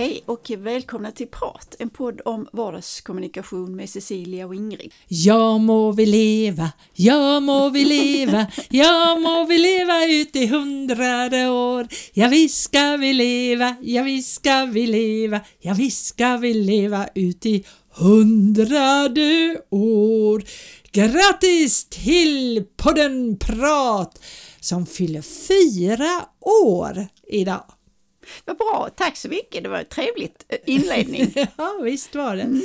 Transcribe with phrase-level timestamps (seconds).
[0.00, 4.92] Hej och välkomna till Prat, en podd om vardagskommunikation med Cecilia och Ingrid.
[5.08, 11.48] Ja må vi leva, ja må vi leva, ja må vi leva ut i hundrade
[11.48, 11.88] år.
[12.12, 17.08] Ja visst ska vi leva, ja visst ska vi leva, ja visst ska vi leva
[17.14, 20.44] ut i hundrade år.
[20.92, 24.22] Grattis till podden Prat
[24.60, 27.64] som fyller fyra år idag.
[28.44, 31.32] Vad bra, tack så mycket, det var en trevligt eh, inledning.
[31.56, 32.42] ja, visst var det.
[32.42, 32.62] Mm.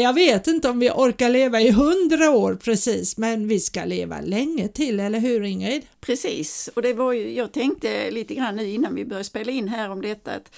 [0.00, 4.20] Jag vet inte om vi orkar leva i hundra år precis, men vi ska leva
[4.20, 5.82] länge till, eller hur Ingrid?
[6.00, 9.68] Precis, och det var ju, jag tänkte lite grann nu innan vi började spela in
[9.68, 10.54] här om detta, att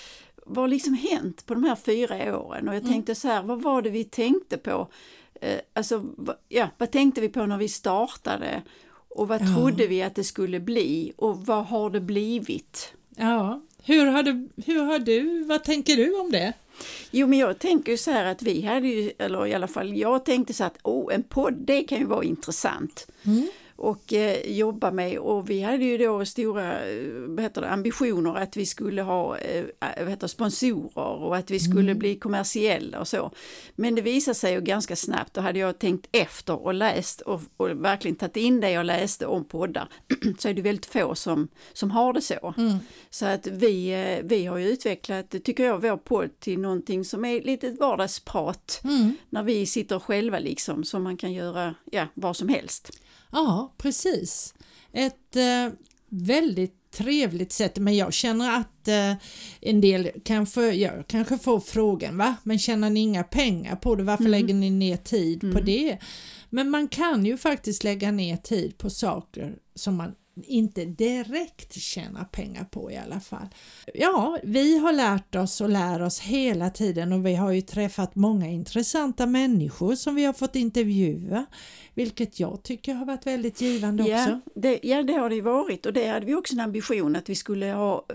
[0.46, 2.68] vad har liksom hänt på de här fyra åren?
[2.68, 2.92] Och jag mm.
[2.92, 4.88] tänkte så här, vad var det vi tänkte på?
[5.40, 6.04] Eh, alltså,
[6.48, 8.62] ja, vad tänkte vi på när vi startade?
[9.08, 9.46] Och vad ja.
[9.46, 11.12] trodde vi att det skulle bli?
[11.16, 12.94] Och vad har det blivit?
[13.16, 16.52] Ja, hur har, du, hur har du, vad tänker du om det?
[17.10, 20.24] Jo men jag tänker så här att vi hade ju, eller i alla fall jag
[20.24, 23.06] tänkte så att oh, en podd det kan ju vara intressant.
[23.22, 28.34] Mm och eh, jobba med och vi hade ju då stora eh, heter det, ambitioner
[28.34, 29.64] att vi skulle ha eh,
[29.98, 31.98] vad heter, sponsorer och att vi skulle mm.
[31.98, 33.30] bli kommersiella och så.
[33.74, 37.40] Men det visade sig ju ganska snabbt, då hade jag tänkt efter och läst och,
[37.56, 39.88] och verkligen tagit in det jag läste om poddar,
[40.38, 42.54] så är det väldigt få som, som har det så.
[42.56, 42.78] Mm.
[43.10, 47.24] Så att vi, eh, vi har ju utvecklat, tycker jag, vår podd till någonting som
[47.24, 49.16] är lite vardagsprat mm.
[49.30, 52.90] när vi sitter själva liksom, som man kan göra ja, vad som helst.
[53.34, 54.54] Ja, precis.
[54.92, 55.72] Ett eh,
[56.08, 59.12] väldigt trevligt sätt, men jag känner att eh,
[59.60, 64.02] en del kanske, jag kanske får frågan va, men tjänar ni inga pengar på det,
[64.02, 64.30] varför mm.
[64.30, 65.54] lägger ni ner tid mm.
[65.54, 65.98] på det?
[66.50, 72.24] Men man kan ju faktiskt lägga ner tid på saker som man inte direkt tjäna
[72.24, 73.46] pengar på i alla fall.
[73.94, 78.14] Ja, vi har lärt oss och lär oss hela tiden och vi har ju träffat
[78.14, 81.46] många intressanta människor som vi har fått intervjua,
[81.94, 84.12] vilket jag tycker har varit väldigt givande också.
[84.14, 87.28] Ja, det, ja, det har det varit och det hade vi också en ambition att
[87.28, 88.14] vi skulle ha eh,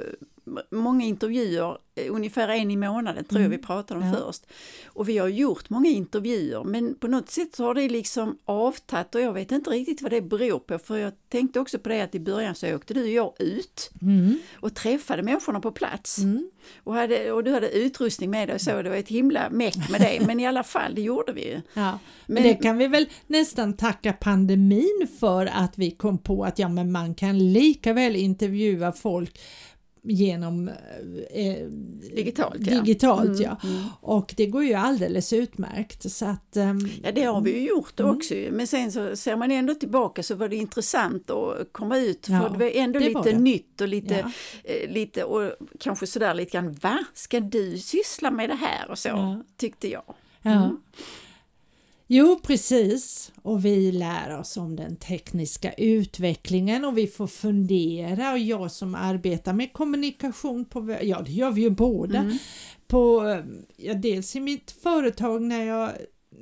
[0.72, 3.52] många intervjuer, eh, ungefär en i månaden tror mm.
[3.52, 4.14] jag vi pratade om ja.
[4.14, 4.46] först.
[4.86, 9.16] Och vi har gjort många intervjuer men på något sätt så har det liksom avtagit
[9.16, 12.02] och jag vet inte riktigt vad det beror på för jag tänkte också på det
[12.02, 14.40] att i början så åkte du och jag ut mm.
[14.54, 16.18] och träffade människorna på plats.
[16.18, 16.50] Mm.
[16.84, 19.90] Och, hade, och du hade utrustning med dig och så, det var ett himla meck
[19.90, 21.62] med det men i alla fall det gjorde vi ju.
[21.74, 22.00] Ja.
[22.26, 26.60] Men, men det kan vi väl nästan tacka pandemin för att vi kom på att
[26.60, 29.40] ja men man kan lika väl intervjua folk
[30.04, 30.76] genom eh,
[31.32, 31.66] eh
[32.16, 32.68] digitalt.
[32.68, 32.82] Ja.
[32.82, 33.58] digitalt mm, ja.
[33.64, 33.84] Mm.
[34.02, 36.12] Och det går ju alldeles utmärkt.
[36.12, 38.16] Så att, um, ja det har vi ju gjort mm.
[38.16, 42.26] också men sen så ser man ändå tillbaka så var det intressant att komma ut
[42.26, 44.32] för ja, det var ändå det lite var nytt och lite, ja.
[44.74, 49.00] eh, lite och kanske sådär lite grann va, ska du syssla med det här och
[49.00, 50.04] så tyckte jag.
[50.44, 50.78] Mm.
[52.12, 53.32] Jo, precis.
[53.42, 58.96] Och vi lär oss om den tekniska utvecklingen och vi får fundera och jag som
[58.96, 62.38] arbetar med kommunikation, på, ja det gör vi ju båda, mm.
[62.88, 63.38] på,
[63.78, 65.92] ja, dels i mitt företag när jag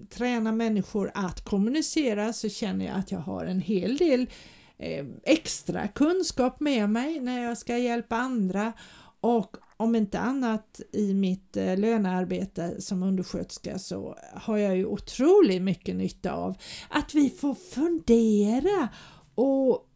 [0.10, 4.30] tränar människor att kommunicera så känner jag att jag har en hel del
[4.78, 8.74] eh, extra kunskap med mig när jag ska hjälpa andra
[9.20, 15.62] och om inte annat i mitt eh, lönearbete som undersköterska så har jag ju otroligt
[15.62, 16.58] mycket nytta av
[16.90, 18.90] att vi får fundera
[19.36, 19.88] och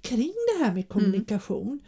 [0.00, 0.88] kring det här med mm.
[0.88, 1.66] kommunikation.
[1.66, 1.80] Mm.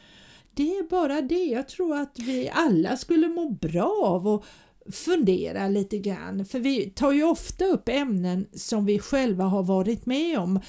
[0.55, 4.45] Det är bara det, jag tror att vi alla skulle må bra av att
[4.93, 10.07] fundera lite grann, för vi tar ju ofta upp ämnen som vi själva har varit
[10.07, 10.61] med om.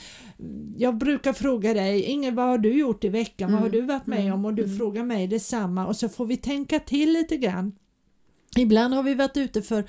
[0.77, 3.61] Jag brukar fråga dig, Inge vad har du gjort i veckan, mm.
[3.61, 3.87] vad har mm.
[3.87, 4.45] du varit med om?
[4.45, 4.77] Och du mm.
[4.77, 7.71] frågar mig detsamma och så får vi tänka till lite grann.
[8.57, 9.83] Ibland har vi varit ute för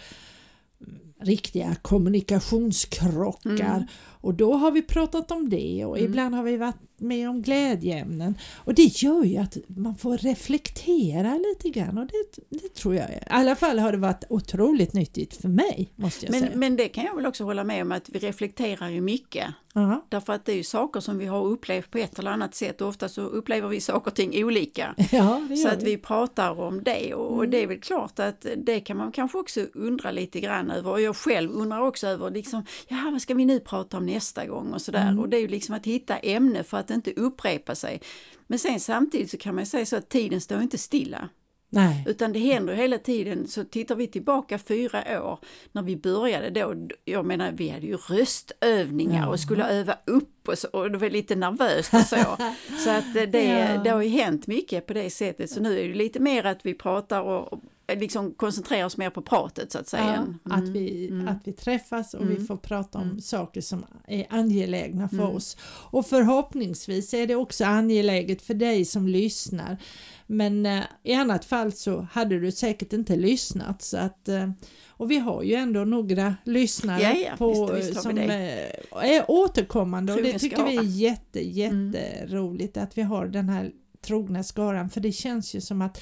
[1.21, 3.87] riktiga kommunikationskrockar mm.
[4.21, 6.11] och då har vi pratat om det och mm.
[6.11, 11.35] ibland har vi varit med om glädjeämnen och det gör ju att man får reflektera
[11.35, 15.37] lite grann och det, det tror jag, i alla fall har det varit otroligt nyttigt
[15.37, 16.57] för mig måste jag men, säga.
[16.57, 19.47] Men det kan jag väl också hålla med om att vi reflekterar ju mycket.
[19.77, 20.01] Uh-huh.
[20.09, 22.81] Därför att det är ju saker som vi har upplevt på ett eller annat sätt
[22.81, 24.95] och ofta så upplever vi saker och ting olika.
[25.13, 27.39] Ja, så att vi pratar om det och, mm.
[27.39, 30.91] och, det är väl klart att det kan man kanske också undra lite grann över
[30.91, 34.47] och jag själv undrar också över liksom, ja vad ska vi nu prata om nästa
[34.47, 35.19] gång och sådär mm.
[35.19, 38.01] och det är ju liksom att hitta ämne för att att inte upprepa sig.
[38.47, 41.29] Men sen samtidigt så kan man säga så att tiden står inte stilla.
[41.69, 42.05] Nej.
[42.07, 45.39] Utan det händer hela tiden, så tittar vi tillbaka fyra år
[45.73, 46.75] när vi började då,
[47.05, 49.29] jag menar vi hade ju röstövningar ja.
[49.29, 52.17] och skulle öva upp och, så, och det var lite nervöst och så.
[52.85, 53.83] så att det, ja.
[53.83, 56.67] det har ju hänt mycket på det sättet så nu är det lite mer att
[56.67, 60.05] vi pratar och, liksom koncentrera oss mer på pratet så att säga.
[60.45, 60.65] Ja, Mm.
[60.65, 61.29] att, vi, mm.
[61.29, 62.47] att vi träffas och vi Mm.
[62.47, 63.21] får prata om Mm.
[63.21, 65.37] saker som är angelägna för Mm.
[65.37, 65.57] oss.
[65.91, 69.77] Och förhoppningsvis är det också angeläget för dig som lyssnar.
[70.27, 73.83] Men eh, i annat fall så hade du säkert inte lyssnat.
[73.83, 74.51] Så att, eh,
[74.89, 78.31] och vi har ju ändå några lyssnare Ja, ja, på, visst- visst har vi som
[78.31, 81.93] eh, är återkommande och det tycker vi är jätte, Mm.
[81.95, 86.01] jätteroligt att vi har den här trogna skaran för det känns ju som att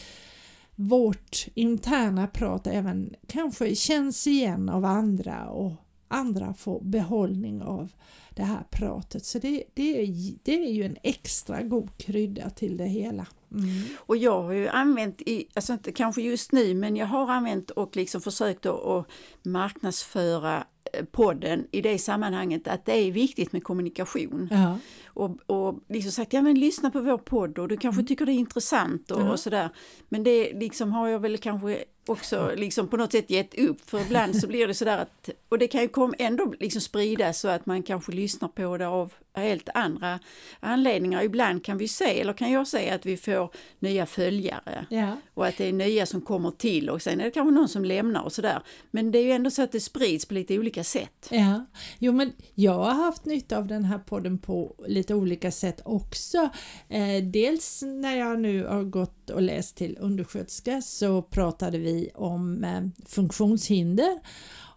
[0.76, 5.72] vårt interna prat även kanske känns igen av andra och
[6.08, 7.92] andra får behållning av
[8.30, 9.24] det här pratet.
[9.24, 13.26] Så det, det, är, det är ju en extra god krydda till det hela.
[13.52, 13.82] Mm.
[13.98, 17.70] Och jag har ju använt, i, alltså inte kanske just nu, men jag har använt
[17.70, 19.06] och liksom försökt att,
[19.42, 24.48] marknadsföra eh, podden i det sammanhanget att det är viktigt med kommunikation.
[24.50, 24.78] Ja.
[25.14, 28.32] Och, och liksom sagt, ja men lyssna på vår podd och du kanske tycker det
[28.32, 29.32] är intressant och, Ja.
[29.32, 29.68] och sådär.
[30.08, 34.00] Men det liksom har jag väl kanske också liksom på något sätt gett upp för
[34.00, 37.48] ibland så blir det sådär att, och det kan ju kom, ändå liksom spridas så
[37.48, 40.18] att man kanske lyssnar på det av helt andra
[40.60, 41.22] anledningar.
[41.22, 45.16] Ibland kan vi se, eller kan jag säga att vi får nya följare Ja.
[45.34, 47.84] och att det är nya som kommer till och sen är det kanske någon som
[47.84, 48.62] lämnar och sådär.
[48.90, 51.28] Men det är ju ändå så att det sprids på lite olika sätt.
[51.30, 51.66] Ja,
[51.98, 56.48] jo men jag har haft nytta av den här podden på lite olika sätt också.
[56.88, 62.64] Eh, dels när jag nu har gått och läst till undersköterska så pratade vi om
[62.64, 64.18] eh, funktionshinder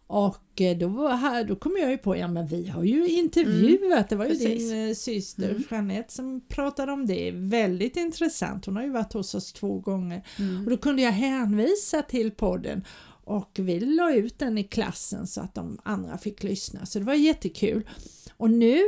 [0.07, 3.07] och eh, då, var här, då kom jag ju på, ja men vi har ju
[3.07, 4.71] intervjuat, det var ju precis.
[4.71, 5.63] din syster Mm.
[5.71, 10.23] Jeanette som pratade om det, väldigt intressant, hon har ju varit hos oss två gånger
[10.39, 10.63] Mm.
[10.63, 12.83] och då kunde jag hänvisa till podden
[13.23, 16.85] och vi la ut den i klassen så att de andra fick lyssna.
[16.85, 17.89] Så det var jättekul.
[18.37, 18.79] Och nu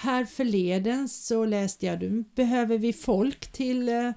[0.00, 4.10] här förleden så läste jag, nu behöver vi folk till eh,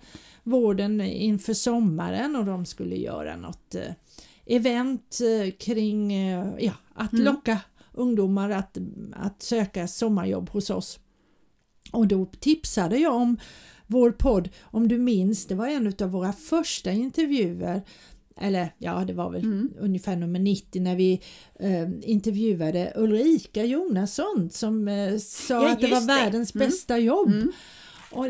[0.44, 3.94] vården inför sommaren och de skulle göra något eh,
[4.46, 6.14] event eh, kring
[6.60, 7.26] ja, att Mm.
[7.26, 7.62] locka
[7.94, 8.78] ungdomar att,
[9.14, 11.00] att söka sommarjobb hos oss.
[11.92, 13.38] Och då tipsade jag om
[13.88, 17.82] vår podd, om du minns, det var en av våra första intervjuer
[18.42, 19.74] eller ja, det var väl Mm.
[19.80, 21.22] ungefär nummer 90 när vi
[21.60, 26.06] eh, intervjuade Ulrika Jonasson som eh, sa Ja, att det var det.
[26.08, 26.68] världens Mm.
[26.68, 27.28] bästa jobb.
[27.28, 27.52] Mm.
[28.12, 28.26] Och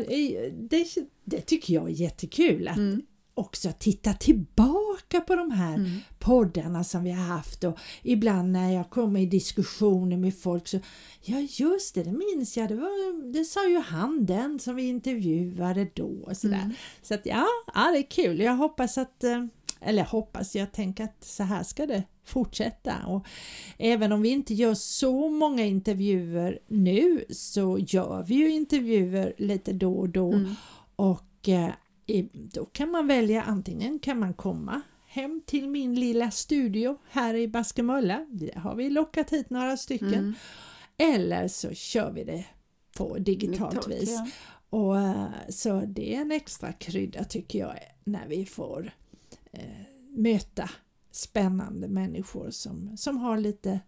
[0.58, 0.86] det,
[1.24, 3.02] det tycker jag är jättekul att Mm.
[3.34, 5.90] också titta tillbaka på de här Mm.
[6.18, 10.78] poddarna som vi har haft och ibland när jag kommer i diskussioner med folk så
[11.22, 14.82] ja just det, det minns jag, det, var, det sa ju han den som vi
[14.88, 16.56] intervjuade då och sådär.
[16.62, 16.72] Mm.
[17.02, 18.40] Så att ja, ja, det är kul.
[18.40, 19.44] Jag hoppas att, eh,
[19.80, 22.94] eller hoppas, jag tänker att så här ska det fortsätta.
[23.06, 23.26] Och
[23.78, 29.72] även om vi inte gör så många intervjuer nu så gör vi ju intervjuer lite
[29.72, 30.54] då och då Mm.
[30.96, 31.70] och eh,
[32.32, 37.48] då kan man välja antingen kan man komma hem till min lilla studio här i
[37.48, 38.26] Baskemölla.
[38.30, 40.14] Där har vi lockat hit några stycken.
[40.14, 40.34] Mm.
[40.98, 42.44] Eller så kör vi det
[42.96, 44.10] på digitalt Digitalt, vis.
[44.10, 44.26] ja.
[44.78, 48.92] Och, eh, så det är en extra krydda tycker jag när vi får
[50.16, 50.70] möta
[51.10, 53.80] spännande människor som, som har lite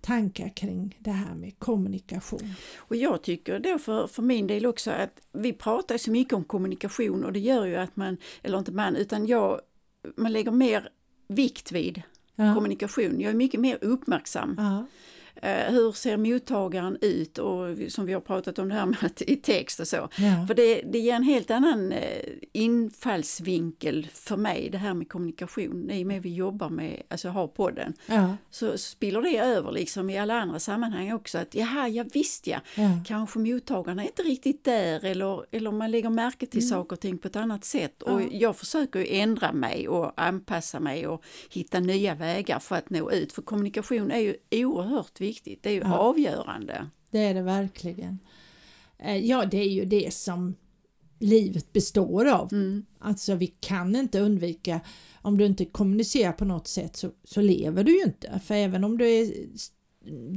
[0.00, 2.54] tankar kring det här med kommunikation.
[2.78, 6.44] Och jag tycker då för, för min del också att vi pratar så mycket om
[6.44, 9.60] kommunikation och det gör ju att man, eller inte man, utan jag,
[10.16, 10.88] man lägger mer
[11.28, 12.02] vikt vid
[12.34, 12.54] Ja.
[12.54, 13.20] kommunikation.
[13.20, 14.54] Jag är mycket mer uppmärksam.
[14.58, 14.86] Ja.
[15.42, 19.22] Eh, hur ser mottagaren ut och som vi har pratat om det här med att,
[19.22, 19.96] i text och så.
[19.96, 20.44] Ja.
[20.46, 22.22] För det, det ger en helt annan eh,
[23.00, 25.90] infallsvinkel för mig det här med kommunikation.
[25.90, 28.36] I och med vi jobbar med, alltså har podden, Ja.
[28.50, 31.38] så spiller det över liksom i alla andra sammanhang också.
[31.38, 32.90] Att jaha, ja visst ja, Ja.
[33.06, 37.18] kanske mottagarna är inte riktigt där eller, eller man lägger märke till saker och ting
[37.18, 38.02] på ett annat sätt.
[38.02, 38.28] Och Mm.
[38.32, 38.38] Ja.
[38.40, 43.10] jag försöker ju ändra mig och anpassa mig och hitta nya vägar för att nå
[43.12, 43.32] ut.
[43.32, 44.34] För kommunikation är ju
[44.64, 45.98] oerhört viktigt, det är ju Ja.
[45.98, 46.86] avgörande.
[47.10, 48.18] Det är det verkligen.
[48.98, 50.54] Eh, Ja, det är ju det som
[51.18, 52.52] livet består av.
[52.52, 52.84] Mm.
[52.98, 54.80] Alltså vi kan inte undvika,
[55.22, 58.40] om du inte kommunicerar på något sätt så, så lever du ju inte.
[58.44, 59.32] För även om du, är,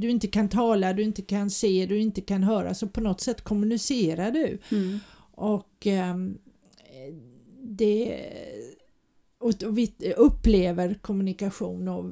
[0.00, 3.20] du inte kan tala, du inte kan se, du inte kan höra så på något
[3.20, 4.58] sätt kommunicerar du.
[4.70, 4.98] Mm.
[5.36, 6.38] Och ehm,
[7.62, 8.20] det
[9.38, 12.04] och vi upplever kommunikation och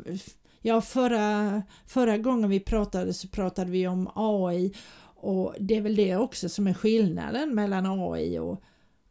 [0.62, 4.74] ja, förra, förra gången vi pratade så pratade vi om AI
[5.16, 8.62] och det är väl det också som är skillnaden mellan AI och,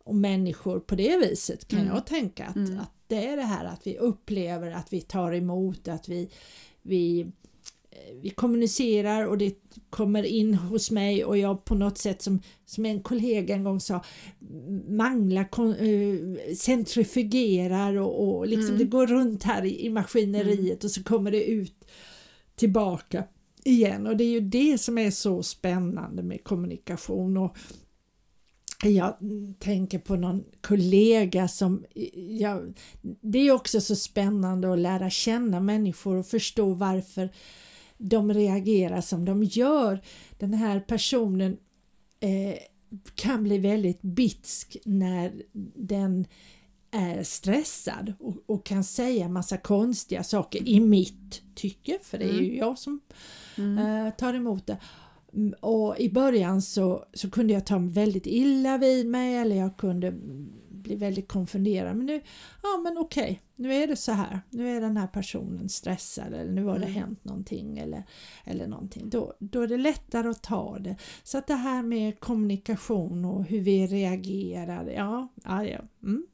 [0.04, 1.94] och människor på det viset kan Mm.
[1.94, 2.80] jag tänka att, Mm.
[2.80, 6.30] att det är det här att vi upplever att vi tar emot, att vi,
[6.82, 7.32] vi
[8.22, 9.56] vi kommunicerar och det
[9.90, 13.80] kommer in hos mig och jag på något sätt som, som en kollega en gång
[13.80, 14.04] sa
[14.88, 15.48] manglar,
[15.84, 18.78] äh, centrifugerar och, och liksom mm.
[18.78, 20.78] det går runt här i, i maskineriet mm.
[20.84, 21.86] och så kommer det ut
[22.56, 23.24] tillbaka
[23.64, 27.58] igen och det är ju det som är så spännande med kommunikation och
[28.84, 29.18] jag
[29.60, 31.86] tänker på någon kollega som,
[32.40, 32.62] ja,
[33.22, 37.30] det är också så spännande att lära känna människor och förstå varför
[38.02, 40.02] de reagerar som de gör.
[40.40, 41.58] Den här personen
[42.20, 42.56] eh,
[43.16, 45.44] kan bli väldigt bitsk när
[45.76, 46.26] den
[46.92, 52.34] är stressad och, och, kan säga massa konstiga saker i mitt tycke, för det är
[52.34, 52.58] ju mm.
[52.58, 53.00] jag som
[53.58, 53.78] mm.
[53.78, 54.78] eh, tar emot det.
[55.34, 59.78] Mm, och i början så, så kunde jag ta väldigt illa vid mig eller jag
[59.78, 60.14] kunde
[60.84, 61.98] bli väldigt konfunderad.
[61.98, 62.22] Men nu,
[62.64, 64.42] ja men okej, nu är det så här.
[64.50, 66.96] Nu är den här personen stressad eller nu har det mm.
[66.96, 68.04] hänt någonting eller,
[68.44, 69.10] eller någonting.
[69.10, 70.96] Då, då är det lättare att ta det.
[71.24, 75.80] Så att det här med kommunikation och hur vi reagerar, ja, ja, ja.
[76.04, 76.28] Mm.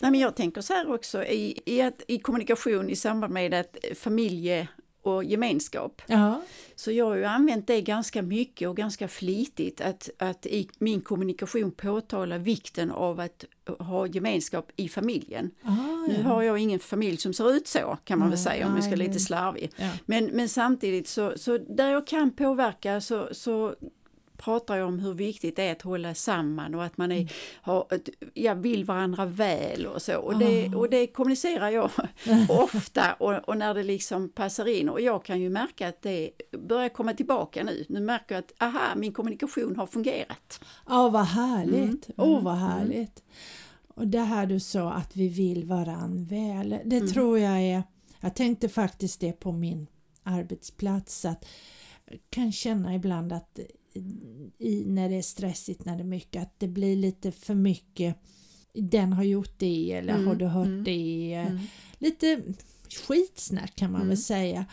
[0.00, 3.54] Nej, men jag tänker så här också i, i, att, i kommunikation i samband med
[3.54, 4.68] att familje
[5.08, 6.02] och gemenskap.
[6.06, 6.42] Ja.
[6.76, 11.00] Så jag har ju använt det ganska mycket och ganska flitigt att, att i min
[11.00, 13.44] kommunikation påtala vikten av att
[13.78, 15.50] ha gemenskap i familjen.
[15.62, 16.06] Ah, ja.
[16.08, 18.82] Nu har jag ingen familj som ser ut så kan man väl säga om vi
[18.82, 19.70] ska lite slarvig.
[19.76, 19.90] Ja.
[20.06, 23.74] Men, men samtidigt så, så där jag kan påverka så, så
[24.38, 27.28] pratar jag om hur viktigt det är att hålla samman och att man är, mm.
[27.62, 27.86] har,
[28.34, 30.16] ja, vill varandra väl och så.
[30.16, 31.90] Och det, och det kommunicerar jag
[32.48, 34.88] ofta och, och, när det liksom passar in.
[34.88, 37.84] Och jag kan ju märka att det börjar komma tillbaka nu.
[37.88, 40.60] Nu märker jag att aha, min kommunikation har fungerat.
[40.88, 42.08] Ja, vad härligt!
[42.08, 42.14] Mm.
[42.16, 42.38] Åh, mm.
[42.38, 42.68] oh, vad mm.
[42.68, 43.22] härligt!
[43.94, 47.08] Och det här du sa att vi vill varandra väl, det mm.
[47.08, 47.82] tror jag är,
[48.20, 49.86] jag tänkte faktiskt det på min
[50.22, 51.44] arbetsplats att
[52.30, 53.58] kan känna ibland att
[54.58, 58.16] i, när det är stressigt, när det är mycket, att det blir lite för mycket
[58.72, 61.34] den har gjort det eller mm, har du hört mm, det?
[61.34, 61.58] Mm.
[61.98, 62.42] Lite
[63.06, 64.16] skitsnack kan man väl mm.
[64.16, 64.66] säga.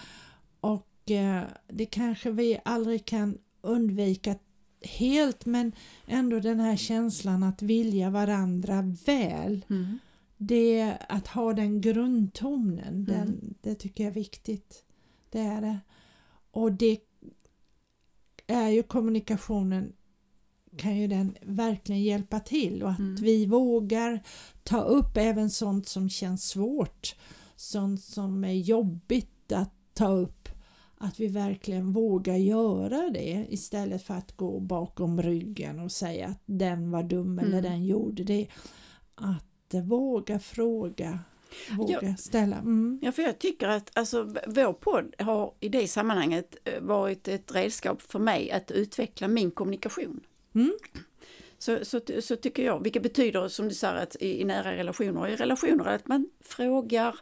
[0.60, 4.36] Och eh, det kanske vi aldrig kan undvika
[4.82, 5.72] helt men
[6.08, 9.66] ändå den här känslan att vilja varandra väl.
[9.70, 10.00] Mm.
[10.38, 13.54] Det att ha den grundtonen, den, mm.
[13.62, 14.84] det tycker jag är viktigt.
[15.30, 15.80] Det är det.
[16.52, 17.00] Och det
[18.48, 19.94] är ju kommunikationen
[20.78, 23.16] kan ju den verkligen hjälpa till och att mm.
[23.16, 24.24] vi vågar
[24.64, 27.16] ta upp även sånt som känns svårt,
[27.56, 30.50] sånt som är jobbigt att ta upp,
[30.98, 36.42] att vi verkligen vågar göra det istället för att gå bakom ryggen och säga att
[36.46, 37.46] den var dum mm.
[37.46, 38.48] eller den gjorde det.
[39.16, 41.20] Att våga fråga
[41.78, 42.56] våga ja, ställa.
[42.56, 43.00] Mm.
[43.02, 47.56] Ja, för jag tycker att alltså, vår podd har i det sammanhanget eh, varit ett
[47.56, 50.20] redskap för mig att utveckla min kommunikation.
[50.56, 50.72] Mm.
[51.58, 55.28] Så, så, så, tycker jag, vilket betyder som du säger att i, i nära relationer,
[55.28, 57.16] i relationer att man frågar,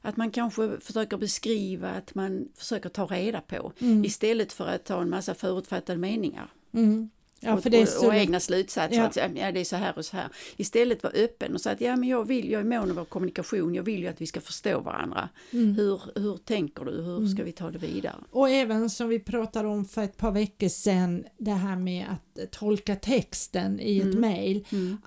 [0.00, 4.04] att man kanske försöker beskriva, att man försöker ta reda på mm.
[4.04, 6.52] istället för att ta en massa förutfattade meningar.
[6.72, 7.10] Mm.
[7.44, 9.04] Ja, och, och, och, egna slutsatser, ja.
[9.04, 10.28] att ja, det är så här och så här.
[10.56, 13.04] Istället vara öppen och säga att ja, men jag vill, jag är mån om vår
[13.04, 15.28] kommunikation, jag vill ju att vi ska förstå varandra.
[15.52, 15.74] Mm.
[15.74, 17.28] Hur, hur tänker du, hur mm.
[17.28, 18.14] ska vi ta det vidare?
[18.30, 22.50] Och även som vi pratade om för ett par veckor sedan, det här med att
[22.50, 24.20] tolka texten i ett mm.
[24.20, 24.66] mejl.
[24.72, 24.98] Mm.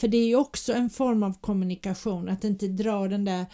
[0.00, 3.46] För det är ju också en form av kommunikation, att inte dra den där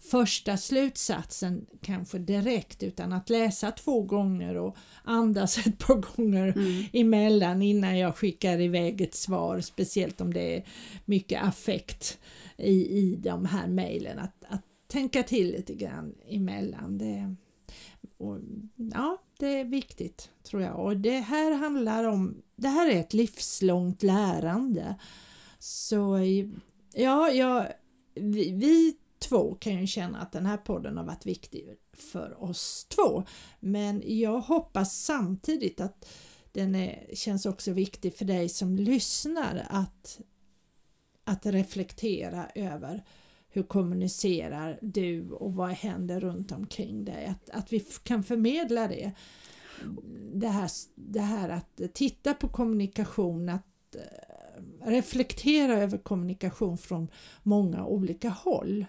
[0.00, 6.84] första slutsatsen kanske direkt utan att läsa två gånger och andas ett par gånger mm.
[6.92, 10.64] emellan innan jag skickar iväg ett svar, speciellt om det är
[11.04, 12.18] mycket affekt
[12.56, 14.18] i, i de här mejlen.
[14.18, 16.98] Att, att tänka till lite grann emellan.
[16.98, 17.34] Det,
[18.18, 18.38] och,
[18.76, 23.14] ja, det är viktigt tror jag och det här handlar om, det här är ett
[23.14, 24.96] livslångt lärande.
[25.58, 26.18] Så
[26.94, 27.66] ja, ja
[28.14, 32.86] vi, vi två kan ju känna att den här podden har varit viktig för oss
[32.88, 33.24] två.
[33.60, 36.08] Men jag hoppas samtidigt att
[36.52, 40.20] den är, känns också viktig för dig som lyssnar att,
[41.24, 43.04] att reflektera över
[43.48, 47.26] hur kommunicerar du och vad händer runt omkring dig?
[47.26, 49.12] Att, att vi kan förmedla det.
[50.34, 57.08] Det här, det här att titta på kommunikation, att eh, reflektera över kommunikation från
[57.42, 58.86] många olika håll.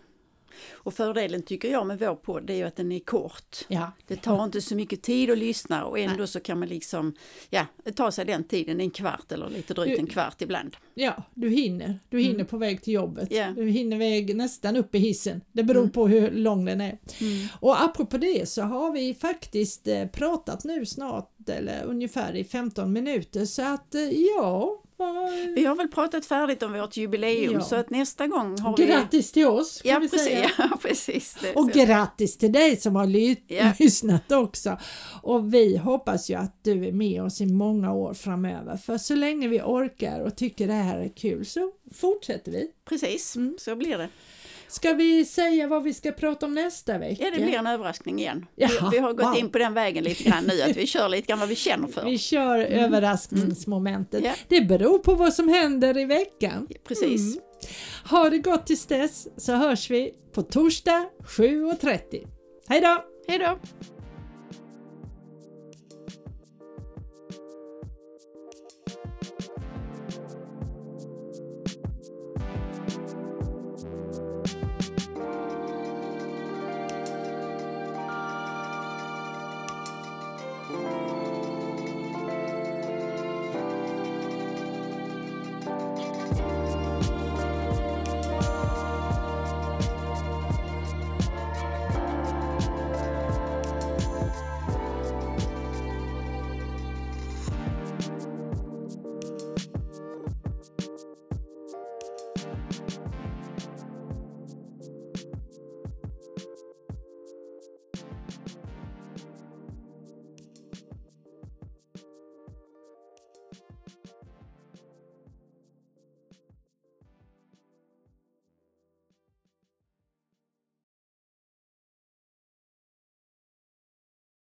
[0.71, 3.57] Och fördelen tycker jag med vår podd det är ju att den är kort.
[3.67, 3.91] Ja.
[4.07, 7.13] Det tar inte så mycket tid att lyssna och ändå så kan man liksom,
[7.49, 7.65] ja,
[7.95, 10.77] ta sig den tiden, en kvart eller lite drygt en kvart ibland.
[10.93, 11.99] Ja, du hinner.
[12.09, 13.31] Du hinner på väg till jobbet.
[13.31, 13.51] Ja.
[13.55, 15.41] Du hinner väg nästan upp i hissen.
[15.51, 16.97] Det beror på hur lång den är.
[17.59, 22.93] Och apropå det så har vi faktiskt eh, pratat nu snart eller ungefär i 15
[22.93, 24.83] minuter så att eh, ja,
[25.55, 27.61] Vi har väl pratat färdigt om vårt jubileum Ja.
[27.61, 28.85] så att nästa gång har vi...
[28.85, 30.27] grattis till oss kan Ja, vi precis.
[30.27, 30.49] säga.
[30.57, 31.37] Ja, precis.
[31.41, 31.79] Det, Och så.
[31.85, 33.71] grattis till dig som har ly- Ja.
[33.79, 34.77] lyssnat också.
[35.21, 38.77] Och vi hoppas ju att du är med oss i många år framöver.
[38.77, 42.67] För så länge vi orkar och tycker det här är kul så fortsätter vi.
[42.89, 43.55] Precis, Mm.
[43.59, 44.09] så blir det.
[44.69, 47.23] Ska vi säga vad vi ska prata om nästa vecka?
[47.23, 48.45] Ja, det blir en överraskning igen.
[48.55, 49.37] Jaha, vi, vi har gått wow.
[49.37, 51.87] in på den vägen lite grann nu, att vi kör lite grann vad vi känner
[51.87, 52.05] för.
[52.05, 54.23] Vi kör överraskningsmomentet.
[54.25, 54.33] Ja.
[54.47, 56.67] Det beror på vad som händer i veckan.
[56.87, 57.21] Precis.
[57.21, 57.43] Mm.
[58.09, 62.27] Ha det gott tills dess så hörs vi på torsdag 7.30.
[62.67, 63.03] Hej då!
[63.27, 63.59] Hej då!